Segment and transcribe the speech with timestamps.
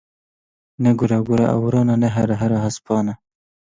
[0.85, 3.19] Ne guregura ewran e ne hirehira hespan e.